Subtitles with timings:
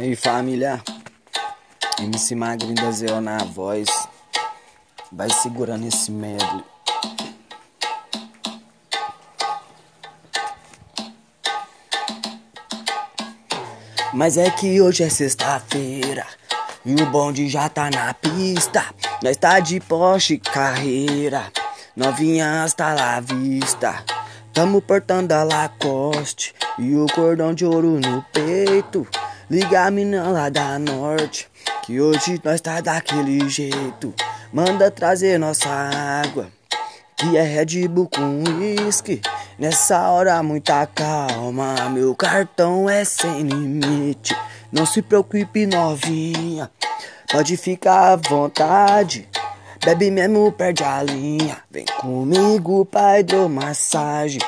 [0.00, 0.82] E família,
[2.00, 3.86] MC Magrinho da Zé na voz,
[5.12, 6.64] vai segurando esse medley.
[14.14, 16.26] Mas é que hoje é sexta-feira
[16.86, 18.86] e o bonde já tá na pista.
[19.22, 21.52] Nós tá de Porsche carreira,
[21.94, 24.02] novinhas tá lá vista.
[24.54, 29.06] Tamo portando a Lacoste e o cordão de ouro no peito.
[29.50, 31.48] Liga a mina lá da norte,
[31.84, 34.14] que hoje nós tá daquele jeito.
[34.52, 36.48] Manda trazer nossa água,
[37.16, 39.20] que é Red Bull com uísque.
[39.58, 44.36] Nessa hora, muita calma, meu cartão é sem limite.
[44.70, 46.70] Não se preocupe, novinha,
[47.30, 49.28] pode ficar à vontade.
[49.84, 51.58] Bebe mesmo, perde a linha.
[51.68, 54.40] Vem comigo pra hidromassagem.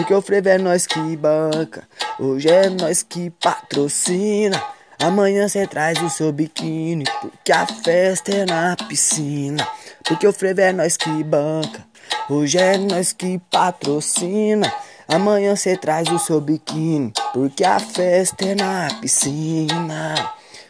[0.00, 1.86] Porque o frevo é nós que banca.
[2.18, 4.60] Hoje é nós que patrocina.
[4.98, 7.04] Amanhã cê traz o seu biquíni.
[7.20, 9.68] Porque a festa é na piscina.
[10.02, 11.86] Porque o frevo é nós que banca.
[12.30, 14.72] Hoje é nós que patrocina.
[15.06, 17.12] Amanhã cê traz o seu biquíni.
[17.34, 20.14] Porque a festa é na piscina.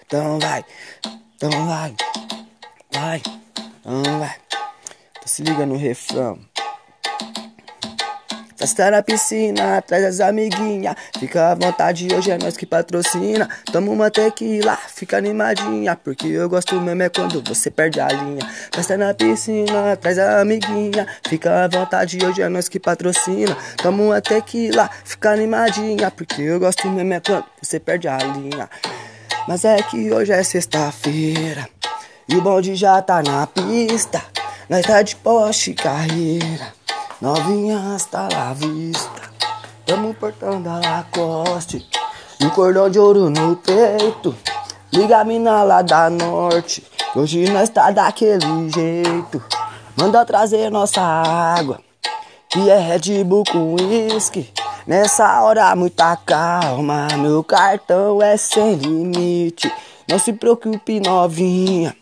[0.06, 0.64] Então vai,
[1.36, 1.94] então vai,
[2.92, 3.22] vai.
[3.78, 4.36] Então vai.
[4.50, 6.36] Então se liga no refrão.
[8.60, 10.94] Festa na piscina, traz as amiguinhas.
[11.18, 13.48] Fica à vontade, hoje é nós que patrocina.
[13.72, 15.96] Toma uma tequila, fica animadinha.
[15.96, 18.46] Porque eu gosto mesmo é quando você perde a linha.
[18.70, 21.06] Festa na piscina, traz a amiguinha.
[21.26, 23.56] Fica à vontade, hoje é nós que patrocina.
[23.78, 26.10] Toma uma tequila, fica animadinha.
[26.10, 28.68] Porque eu gosto mesmo é quando você perde a linha.
[29.48, 31.66] Mas é que hoje é sexta-feira.
[32.28, 34.22] E o bonde já tá na pista.
[34.68, 36.79] Nós tá de poste carreira.
[37.20, 39.30] Novinhas tá lá vista.
[39.84, 41.86] Tamo portando a Lacoste.
[42.42, 44.34] O cordão de ouro no peito.
[44.90, 46.82] Liga a mina lá da norte.
[47.14, 49.42] Hoje nós tá daquele jeito.
[49.98, 51.78] Manda trazer nossa água.
[52.48, 54.50] Que é Red Bull com uísque.
[54.86, 57.06] Nessa hora, muita calma.
[57.18, 59.70] Meu cartão é sem limite.
[60.08, 61.94] Não se preocupe, novinha.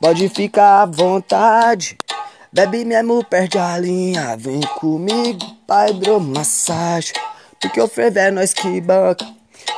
[0.00, 1.98] Pode ficar à vontade.
[2.54, 4.36] Bebe mesmo, perde a linha.
[4.36, 7.14] Vem comigo pra hidromassagem.
[7.58, 9.26] Porque o frevo é nós que banca.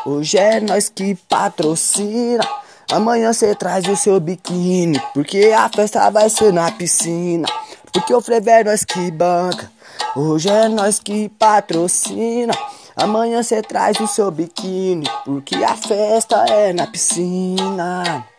[0.05, 2.43] Hoje é nós que patrocina.
[2.91, 5.01] Amanhã cê traz o seu biquíni.
[5.15, 7.47] Porque a festa vai ser na piscina.
[7.93, 9.71] Porque o frevo é nós que banca.
[10.17, 12.53] Hoje é nós que patrocina.
[12.97, 15.07] Amanhã cê traz o seu biquíni.
[15.25, 18.34] Porque a festa é na piscina.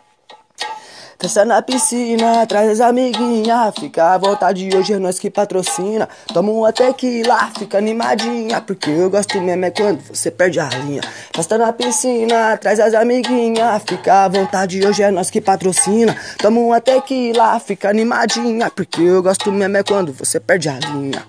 [1.26, 3.74] Festa na piscina, traz as amiguinhas.
[3.80, 6.08] Fica à vontade, hoje é nós que patrocina.
[6.32, 8.62] Toma uma tequila, fica animadinha.
[8.62, 11.02] Porque eu gosto mesmo é quando você perde a linha.
[11.36, 13.82] Festa na piscina, traz as amiguinhas.
[13.88, 16.16] Fica à vontade, hoje é nós que patrocina.
[16.38, 18.70] Toma uma tequila, fica animadinha.
[18.70, 21.26] Porque eu gosto mesmo é quando você perde a linha.